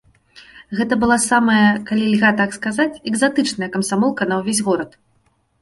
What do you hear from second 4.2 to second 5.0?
на ўвесь горад.